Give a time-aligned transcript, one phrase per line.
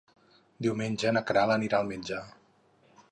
[0.65, 2.23] Diumenge na Queralt anirà al metge.